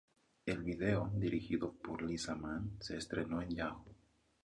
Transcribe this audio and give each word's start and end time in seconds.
El 0.47 0.63
video, 0.63 1.11
dirigido 1.13 1.73
por 1.73 2.01
Lisa 2.01 2.33
Mann, 2.33 2.71
se 2.79 2.97
estrenó 2.97 3.39
en 3.39 3.51
Yahoo! 3.53 3.85